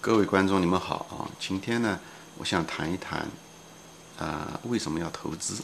[0.00, 1.26] 各位观众，你们好啊！
[1.40, 1.98] 今天呢，
[2.36, 3.26] 我想谈一谈，
[4.16, 5.60] 啊，为什么要投资？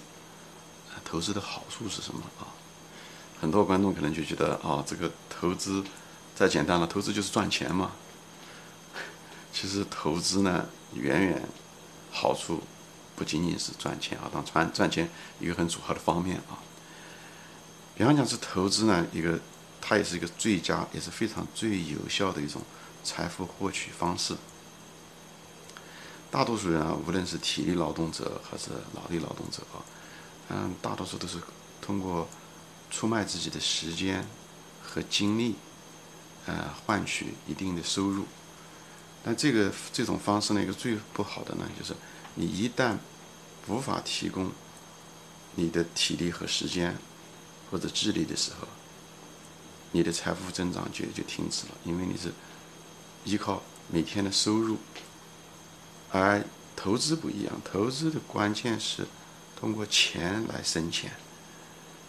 [1.05, 2.51] 投资的好处是什么啊？
[3.41, 5.85] 很多观众可能就觉得啊，这个投资
[6.35, 7.93] 再简单了，投资就是赚钱嘛。
[9.55, 11.41] 其实投资呢，远远
[12.11, 12.61] 好处
[13.15, 15.09] 不仅仅是赚钱啊，当赚赚钱
[15.39, 16.59] 一个很主要的方面啊。
[17.97, 19.39] 比方讲是投资呢，一个
[19.81, 22.61] 它也是一个最佳，也是非常最有效的一种。
[23.05, 24.35] 财富获取方式，
[26.31, 29.85] 大多数人啊，无论是体力劳动者还是脑力劳动者啊，
[30.49, 31.39] 嗯，大多数都是
[31.83, 32.27] 通过
[32.91, 34.27] 出卖自己的时间
[34.83, 35.57] 和精力，
[36.47, 38.25] 呃，换取一定的收入。
[39.23, 41.95] 但这个这种方式呢，一个最不好的呢，就是
[42.35, 42.97] 你一旦
[43.69, 44.51] 无法提供
[45.55, 46.97] 你的体力和时间
[47.71, 48.67] 或者智力的时候，
[49.93, 52.33] 你的财富增长就就停止了，因为你是。
[53.25, 54.79] 依靠每天的收入，
[56.11, 56.45] 而
[56.77, 59.07] 投资不一样，投资的关键是
[59.59, 61.13] 通过钱来生钱。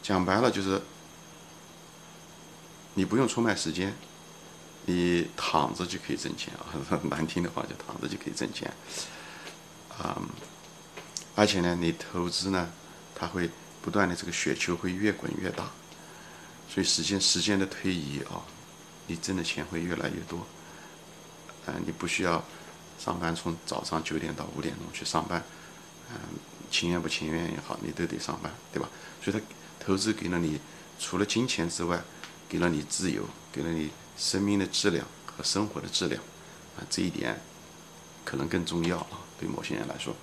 [0.04, 0.82] 讲白了就是，
[2.94, 3.94] 你不用出卖时间，
[4.86, 6.76] 你躺着就可以挣钱啊！
[7.10, 8.72] 难听的话就躺着就可以挣钱。
[9.98, 10.22] 啊，
[11.36, 12.70] 而且呢，你投资呢，
[13.16, 13.50] 它会
[13.82, 15.72] 不断的这个雪球会越滚越大，
[16.70, 18.44] 所以时间时间的推移啊，
[19.08, 20.46] 你挣的钱会越来越多。
[21.68, 22.44] 嗯，你不需要
[23.00, 25.44] 上班，从早上九点到五点钟去上班，
[26.12, 26.18] 嗯，
[26.70, 28.88] 情愿不情愿也好，你都得上班，对吧？
[29.24, 29.42] 所以，他
[29.84, 30.60] 投资给了你，
[31.00, 32.02] 除了金钱之外，
[32.48, 36.22] 给了你自由，给了你生命的质量和生活的质量，
[36.78, 37.42] 啊，这一点
[38.24, 40.16] 可能更重要啊，对某些人来说。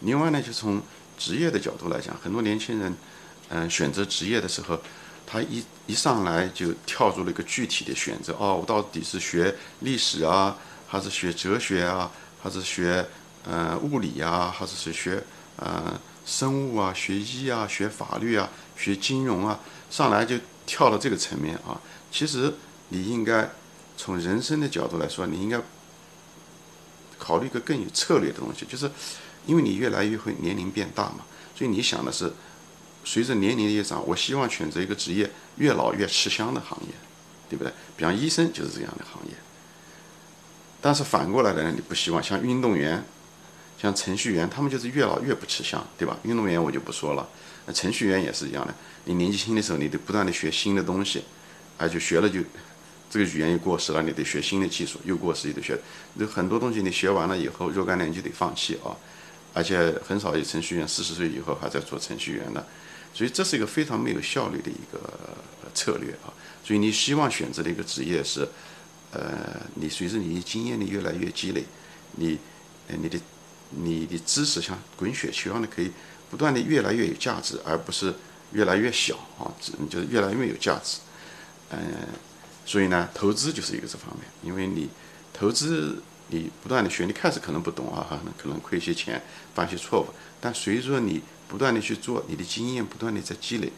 [0.00, 0.82] 另外呢，就从
[1.16, 2.94] 职业的角度来讲，很多年轻人，
[3.48, 4.80] 嗯，选择职业的时候。
[5.26, 12.10] 他一一上来就跳出了一个具体的选择哦，我到底是学历史啊，还是学哲学啊，
[12.40, 13.04] 还是学
[13.44, 15.20] 呃物理啊，还是学
[15.56, 19.58] 呃生物啊，学医啊，学法律啊，学金融啊？
[19.90, 21.80] 上来就跳到这个层面啊。
[22.12, 22.54] 其实
[22.90, 23.50] 你应该
[23.96, 25.60] 从人生的角度来说，你应该
[27.18, 28.88] 考虑一个更有策略的东西，就是
[29.44, 31.26] 因为你越来越会年龄变大嘛，
[31.56, 32.32] 所以你想的是。
[33.06, 36.92] 随着年龄的越长，我希望选择一个职业越老越吃香的行业，
[37.48, 37.72] 对不对？
[37.96, 39.32] 比方医生就是这样的行业。
[40.80, 43.04] 但是反过来的呢，你不希望像运动员、
[43.80, 46.18] 像程序员，他们就是越老越不吃香，对吧？
[46.24, 47.28] 运动员我就不说了，
[47.66, 48.74] 那程序员也是一样的。
[49.04, 51.22] 你年纪轻的时候，你得不断的学新的东西，
[51.78, 52.40] 而且学了就
[53.08, 55.78] 这个语言又过时了，你得学新的技术，又过时又得学。
[56.16, 58.90] 有很多东西你学完了以后，若干年就得放弃啊。
[59.54, 62.66] 而且很少有程序员四十岁以后还在做程序员的。
[63.16, 65.00] 所以这是一个非常没有效率的一个
[65.72, 66.28] 策略啊！
[66.62, 68.46] 所以你希望选择的一个职业是，
[69.10, 71.64] 呃，你随着你经验的越来越积累，
[72.16, 72.38] 你，
[72.88, 73.18] 呃，你的，
[73.70, 75.90] 你的知识像滚雪球一样的可以
[76.30, 78.14] 不断的越来越有价值，而不是
[78.52, 79.48] 越来越小啊，
[79.88, 80.98] 就是越来越有价值。
[81.70, 81.78] 嗯，
[82.66, 84.90] 所以呢，投资就是一个这方面，因为你
[85.32, 89.22] 投资你不断的学，你开始可能不懂啊，可能可能亏些钱，
[89.54, 90.06] 犯些错误，
[90.38, 91.22] 但随着你。
[91.48, 93.70] 不断的去做，你的经验不断的在积累，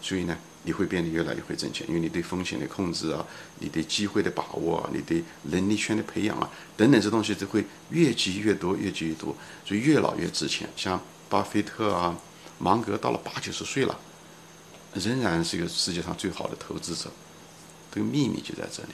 [0.00, 3.24] 所以呢，你会变得越来越会挣钱，因为你对风险的控制啊，
[3.58, 9.34] 你对机会的把握啊，你对能力圈的培养啊，等等这东西都会越积越多，越积越多，
[9.64, 10.68] 所以越老越值钱。
[10.76, 12.16] 像巴菲特啊，
[12.58, 13.98] 芒格到了八九十岁了，
[14.94, 17.10] 仍然是一个世界上最好的投资者，
[17.92, 18.90] 这个秘密就在这里。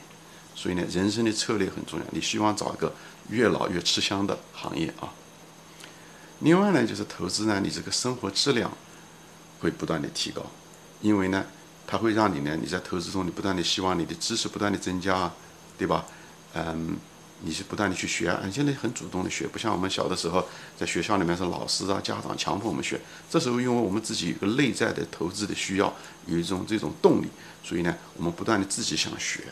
[0.54, 2.94] 所以呢，人生的策略很重要，你希望找一个
[3.30, 5.12] 越老越吃香的行业啊。
[6.42, 8.70] 另外呢，就是投资呢，你这个生活质量
[9.60, 10.44] 会不断的提高，
[11.00, 11.44] 因为呢，
[11.86, 15.32] 它会让你呢，你在投资中，你不断的希望你的知识不断的增加，
[15.78, 16.04] 对吧？
[16.54, 16.96] 嗯，
[17.42, 20.44] 你是不断的去学，你现在很主动的学，不像我们小的时候，
[20.76, 25.94] 在学校里面是老师啊、家长强迫我们学，这时候因为我们自己有个内在的投资的需要，
[26.26, 27.28] 有一种这种动力，
[27.62, 29.44] 所以呢，我们不断的自己想学。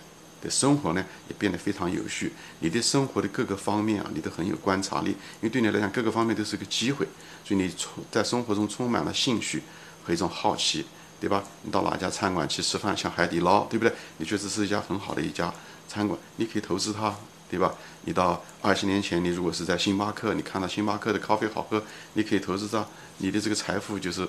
[0.43, 7.07] 的生活呢也变得非常有序，你的生活的各个方面啊，你都很有观察力，因为对你来讲各个方面都是个机会，
[7.45, 9.63] 所以你充在生活中充满了兴趣
[10.05, 10.87] 和一种好奇，
[11.21, 11.45] 对吧？
[11.63, 13.95] 你到哪家餐馆去吃饭，像海底捞，对不对？
[14.17, 15.53] 你觉得是一家很好的一家
[15.87, 17.15] 餐馆，你可以投资它，
[17.51, 17.75] 对吧？
[18.05, 21.83] 你到二十年前，你如果是在星巴克，你看到星巴克的咖啡好喝，
[22.15, 22.87] 你可以投资它，
[23.19, 24.27] 你的这个财富就是，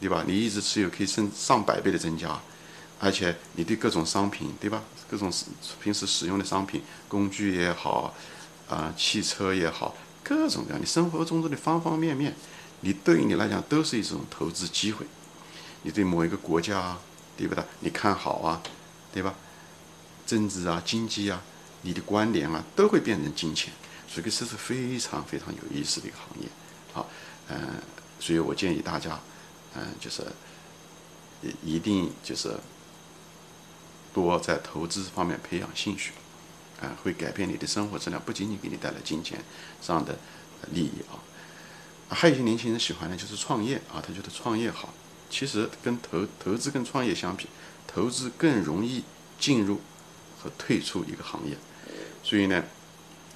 [0.00, 0.22] 对吧？
[0.26, 2.40] 你一直持有可以升上百倍的增加。
[3.04, 4.82] 而且你对各种商品，对吧？
[5.10, 5.30] 各种
[5.82, 8.14] 平时使用的商品、工具也好，
[8.66, 12.34] 啊，汽车也好，各种各样，你生活中的方方面面，
[12.80, 15.04] 你对于你来讲都是一种投资机会。
[15.82, 16.96] 你对某一个国家，
[17.36, 17.62] 对不对？
[17.80, 18.62] 你看好啊，
[19.12, 19.34] 对吧？
[20.26, 21.42] 政治啊，经济啊，
[21.82, 23.70] 你的观点啊，都会变成金钱，
[24.08, 26.48] 所以这是非常非常有意思的一个行业。
[26.94, 27.06] 好，
[27.48, 27.82] 嗯，
[28.18, 29.20] 所以我建议大家，
[29.74, 30.22] 嗯，就是
[31.42, 32.56] 一一定就是
[34.14, 36.12] 多在投资方面培养兴趣，
[36.80, 39.44] 啊，会改变你的生活质量，不仅仅给你带来金钱
[39.82, 40.16] 上的
[40.72, 41.20] 利益啊。
[42.08, 44.94] 还有一些年轻人喜欢的就是创业啊，他觉得创业好。
[45.30, 47.48] 其实跟投投资跟创业相比，
[47.88, 49.02] 投资更容易
[49.40, 49.80] 进入
[50.40, 51.56] 和退出一个行业，
[52.22, 52.62] 所以呢，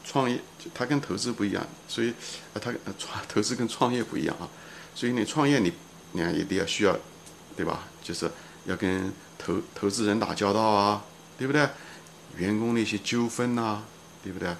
[0.04, 0.38] 创业
[0.72, 2.14] 它跟投资不一样，所以
[2.52, 4.48] 呃它创投资跟创业不一样啊，
[4.94, 5.72] 所以你创业你
[6.12, 6.96] 你看一定要需要，
[7.56, 7.88] 对吧？
[8.00, 8.30] 就是
[8.66, 11.04] 要跟投投资人打交道啊，
[11.38, 11.66] 对不对？
[12.36, 13.82] 员工的一些纠纷呐，
[14.22, 14.54] 对不对？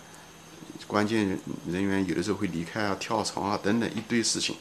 [0.87, 4.57] 关键人人员有的时候会离开啊、跳槽啊等等一堆事情。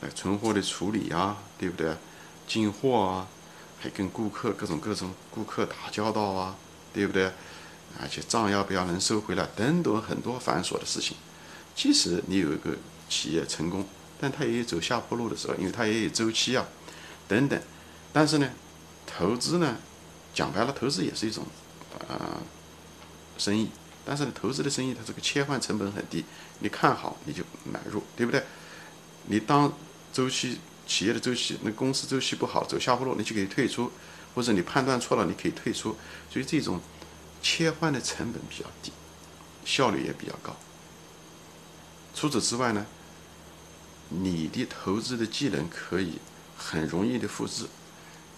[0.00, 1.92] 来存货的处理啊，对不对？
[2.46, 3.26] 进货啊，
[3.80, 6.54] 还跟顾客各种各种顾客打交道啊，
[6.94, 7.32] 对不对？
[8.00, 11.16] 而且账要不要能收回来，等等很多繁琐的事情。
[11.74, 12.76] 即使你有一个
[13.08, 13.84] 企业成功，
[14.20, 16.64] 但它也有走下坡路的时候，因为它也有周期啊，
[17.26, 17.60] 等等。
[18.12, 18.48] 但是呢，
[19.18, 19.76] 投资呢，
[20.32, 21.44] 讲白了，投资也是一种
[22.08, 22.38] 啊
[23.36, 23.68] 生意。
[24.04, 26.24] 但是呢，投资的生意它这个切换成本很低，
[26.60, 28.44] 你看好你就买入，对不对？
[29.26, 29.72] 你当
[30.12, 33.90] 周期企业的周期，那公司周期不好，走下坡路，你就可以退出，
[34.36, 35.96] 或者你判断错了，你可以退出。
[36.30, 36.80] 所以这种
[37.42, 38.92] 切换的成本比较低，
[39.64, 40.54] 效率也比较高。
[42.14, 42.86] 除此之外呢，
[44.10, 46.20] 你的投资的技能可以
[46.56, 47.66] 很容易的复制。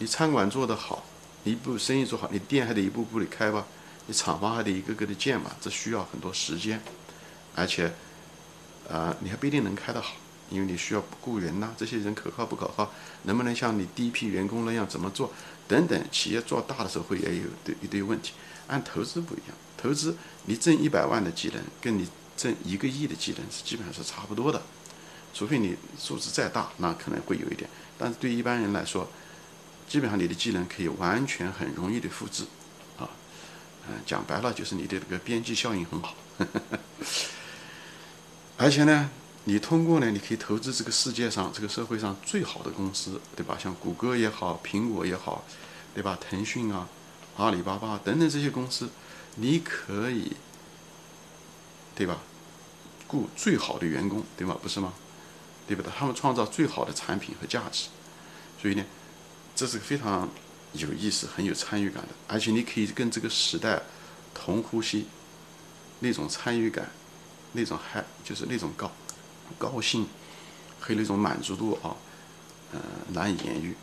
[0.00, 1.05] 你餐馆做得好，
[1.44, 3.67] 你一步生意做好，你店还得一步步的开吧，
[4.06, 6.81] 你厂房还得一个个的建嘛，这需要很多时间，
[7.55, 7.93] 而且，
[8.91, 10.14] 啊，你还不一定能开得好。
[10.49, 12.91] 因为你需要雇人呐，这些人可靠不可靠？
[13.25, 15.31] 能不能像你第一批员工那样怎么做？
[15.69, 18.32] 等等，企业做大的时候会也有对一堆问题。
[18.69, 20.17] 按投资不一样，投资
[20.47, 22.08] 你挣一百万的技能，跟你
[22.38, 24.61] 挣一个亿的技能是基本上是差不多的，
[25.35, 27.69] 除非你数字再大，那可能会有一点。
[27.97, 29.08] 但是对一般人来说，
[29.90, 32.44] 基本上你的技能可以完全很容易的复制，
[32.96, 33.10] 啊，
[33.88, 36.14] 嗯，讲白了就是你的这个边际效应很好，
[38.56, 39.10] 而且呢。
[39.44, 43.56] 你通过呢，你可以投资这个世界上、这个社会上最好的公司，对吧？
[43.58, 45.42] 像谷歌也好，苹果也好，
[45.94, 46.16] 对吧？
[46.20, 46.87] 腾讯啊、
[47.38, 48.90] 阿里巴巴等等这些公司，
[49.37, 50.37] 你可以，
[51.94, 52.19] 对吧？
[53.08, 54.54] 雇最好的员工，对吗？
[54.62, 54.92] 不是吗？
[55.66, 55.90] 对不对？
[55.98, 57.88] 他们创造最好的产品和价值，
[58.60, 58.84] 所以呢，
[59.61, 60.27] 这是非常
[60.73, 62.09] 有意思、很有参与感的。
[62.27, 63.83] 而且你可以跟这个时代
[64.33, 65.05] 同呼吸，
[65.99, 66.89] 那种参与感，
[67.53, 68.91] 那种嗨，就是那种高。
[69.59, 70.07] 高兴
[70.81, 71.95] 和那种满足度啊，
[72.73, 72.81] 呃，
[73.12, 73.77] 难以言喻，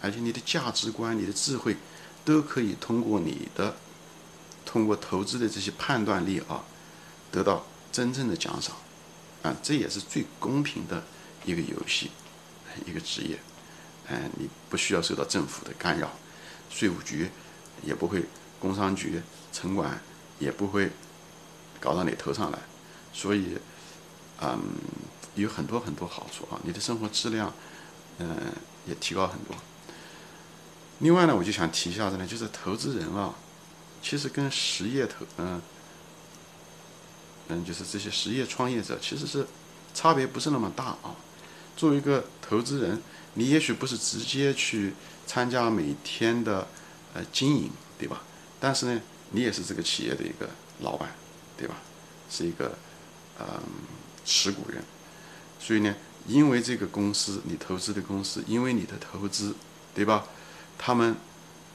[0.00, 1.76] 而且你的价值观、你的智慧，
[2.24, 3.76] 都可以通过你的
[4.64, 6.64] 通过投资的这些判断力啊，
[7.30, 8.74] 得到真正的奖赏，
[9.42, 11.04] 啊，这也是最公平的
[11.44, 12.10] 一个游戏，
[12.86, 13.38] 一个职业，
[14.08, 16.10] 嗯，你不需要受到政府的干扰，
[16.70, 17.30] 税务局
[17.82, 18.24] 也不会，
[18.58, 19.22] 工商局、
[19.52, 20.00] 城管
[20.38, 20.90] 也不会
[21.80, 22.58] 搞到你头上来，
[23.12, 23.58] 所以，
[24.40, 24.58] 嗯。
[25.34, 27.54] 有很多很多好处啊，你的生活质量，
[28.18, 28.36] 嗯，
[28.88, 29.54] 也提高很多。
[30.98, 33.32] 另外呢，我就想提一下子呢，就是投资人啊，
[34.02, 35.62] 其实跟实业投，嗯，
[37.50, 39.46] 嗯，就是这些实业创业者，其实是
[39.94, 41.14] 差别不是那么大啊。
[41.78, 43.00] 作为一个投资人，
[43.34, 44.94] 你也许不是直接去
[45.28, 46.66] 参加每天的
[47.14, 48.20] 呃经营，对吧？
[48.58, 51.14] 但是呢，你也是这个企业的一个老板，
[51.56, 51.76] 对吧？
[52.28, 52.76] 是一个
[53.38, 53.46] 嗯
[54.24, 54.82] 持股人。
[55.60, 55.94] 所以呢，
[56.26, 59.54] 因为这个公司你投资的公司，因为你的投资，
[59.94, 60.24] 对吧？
[60.76, 61.14] 他们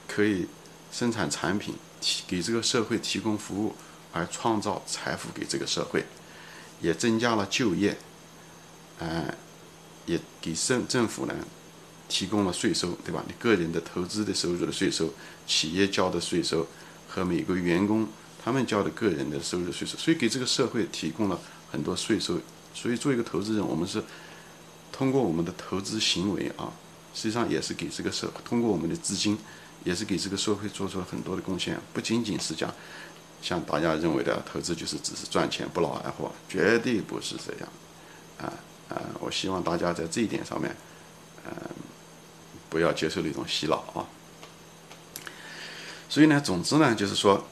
[0.05, 0.47] 可以
[0.91, 3.73] 生产产品，提给这个社会提供服务，
[4.11, 6.05] 而创造财富给这个社会，
[6.81, 7.97] 也增加了就业，
[8.99, 9.33] 嗯，
[10.05, 11.33] 也给政政府呢
[12.07, 13.23] 提供了税收，对吧？
[13.27, 15.13] 你个人的投资的收入的税收，
[15.47, 16.67] 企业交的税收
[17.07, 18.07] 和每个员工
[18.43, 21.39] 他们交的个人的收入税收，所以给这个社会提供了
[21.71, 22.39] 很多税收。
[22.75, 24.03] 所以，作为一个投资人，我们是
[24.91, 26.73] 通过我们的投资行为啊，
[27.13, 29.37] 实际上也是给这个社，通过我们的资金，
[29.83, 31.79] 也是给这个社会做出了很多的贡献。
[31.93, 32.73] 不仅仅是讲
[33.43, 37.69] 像大家认为的投资就是只是赚钱不劳而获，绝对不是这样。
[38.39, 38.51] 啊
[38.93, 39.01] 啊！
[39.19, 40.75] 我希望大家在这一点上面，
[41.45, 41.51] 嗯，
[42.69, 44.05] 不要接受那种洗脑啊。
[46.07, 47.45] 所以呢，总之呢，就是说，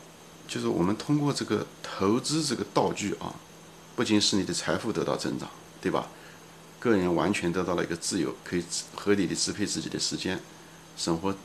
[0.47, 3.33] 就是我们通过这个投资这个道具啊。
[3.93, 5.47] 不仅使你的财富得到增长，
[5.81, 6.07] 对吧？
[6.79, 8.63] 个人完全得到了一个自由，可以
[8.95, 10.39] 合理的支配自己的时间，
[10.97, 11.35] 生活，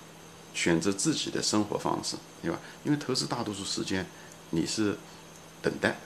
[0.54, 2.58] 选择自己的生活方式，对吧？
[2.84, 4.06] 因为投资大多数时间
[4.50, 4.96] 你是
[5.60, 5.98] 等待，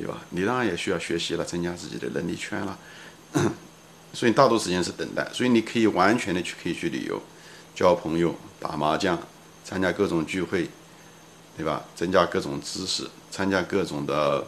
[0.00, 0.18] 对吧？
[0.30, 2.78] 你当然也需要学习了，增加自己的能力圈了。
[4.14, 7.20] 所以大多时间是等待，所以你可以完全的去可以去旅游、
[7.74, 9.18] 交朋友、打麻将、
[9.62, 10.70] 参加各种聚会，
[11.54, 11.84] 对吧？
[11.94, 14.46] 增加各种知识，参加各种的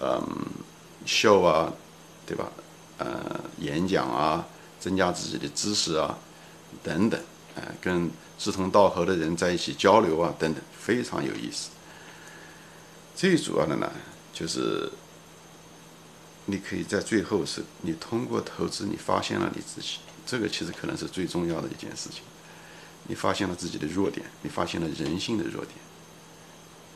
[0.00, 0.22] 嗯
[1.04, 1.72] 秀啊，
[2.24, 2.52] 对吧？
[2.98, 4.46] 呃，演讲啊，
[4.78, 6.16] 增加自己的知识啊，
[6.80, 7.20] 等等，
[7.56, 8.08] 呃，跟
[8.38, 11.70] 志同道合的人在一起交流啊，等等，非常有意思。
[13.16, 13.92] 最主要的呢，
[14.34, 14.90] 就是。
[16.46, 22.22] 你可以在最后是，你通过投资，你发现了你自己，这个其实可能是最重要的一件事情。
[23.06, 25.74] 你发现了自己的弱点，你发现了人性的弱点，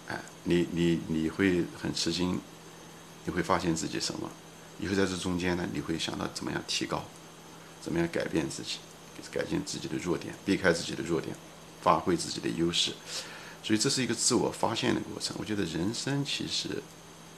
[0.09, 2.39] 哎，你你你会很吃惊，
[3.25, 4.29] 你会发现自己什么？
[4.79, 7.03] 以后在这中间呢，你会想到怎么样提高，
[7.81, 8.81] 怎么样改变自己，
[9.33, 11.35] 改进自己的弱点，避开自己的弱点，
[11.81, 12.93] 发挥自己的优势。
[13.63, 15.35] 所以这是一个自我发现的过程。
[15.39, 16.83] 我觉得人生其实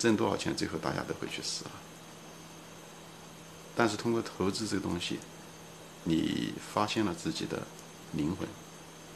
[0.01, 1.71] 挣多少钱，最后大家都会去死啊。
[3.77, 5.19] 但是通过投资这个东西，
[6.05, 7.63] 你发现了自己的
[8.15, 8.49] 灵魂，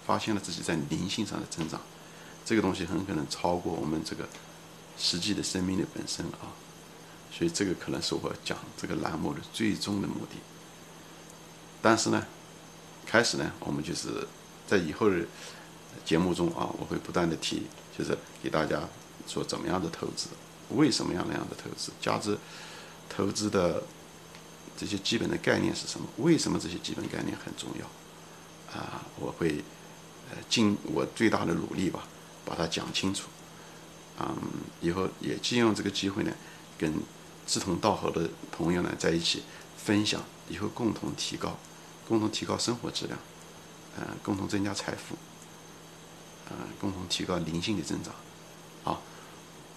[0.07, 1.81] 发现了自己在灵性上的增长，
[2.45, 4.29] 这个东西很可能超过我们这个
[4.99, 6.53] 实际的生命的本身啊。
[7.33, 10.37] 所以这个可能是我讲这个栏目的最终的目的。
[11.81, 12.27] 但是呢，
[13.07, 14.29] 开始呢，我们就是
[14.67, 15.17] 在以后的
[16.05, 18.87] 节目中啊，我会不断的提，就是给大家
[19.27, 20.29] 说怎么样的投资，
[20.75, 22.39] 为什么样那样的投资，价值
[23.09, 23.83] 投资的。
[24.77, 26.07] 这些基本的概念是什么？
[26.17, 27.87] 为什么这些基本概念很重要？
[28.77, 29.63] 啊，我会
[30.29, 32.09] 呃尽我最大的努力吧，
[32.45, 33.29] 把它讲清楚。
[34.19, 34.37] 嗯，
[34.81, 36.33] 以后也借用这个机会呢，
[36.77, 36.93] 跟
[37.47, 39.45] 志同道合的朋友呢在一起
[39.79, 41.57] 分享，以后共同提高，
[42.09, 43.17] 共同提高生活质量，
[43.97, 45.15] 嗯，共同增加财富，
[46.51, 48.13] 嗯，共同提高灵性的增长。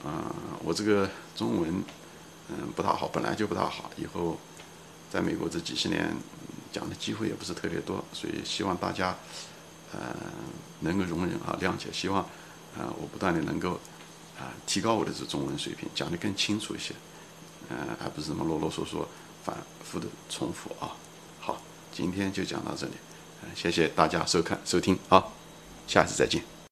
[0.06, 0.24] 嗯，
[0.64, 1.84] 我这个中文
[2.50, 4.38] 嗯不大好，本来就不大好，以后。
[5.10, 6.14] 在美国这几十年，
[6.70, 9.16] 讲的机会也不是特别多，所以希望大家，
[9.94, 10.00] 呃，
[10.82, 11.88] 能够容忍啊，谅解。
[11.94, 12.22] 希望，
[12.78, 13.80] 啊，我不断的能够，
[14.38, 16.94] 啊，提高我的这中文水平，讲的更清楚一些，
[17.70, 19.06] 呃，而不是什么啰啰嗦嗦、
[19.46, 20.92] 反复的重复啊。
[21.40, 21.62] 好，
[21.94, 22.92] 今天就讲到这里，
[23.56, 25.24] 谢谢大家收看收听，啊，
[25.88, 26.57] 下次再见。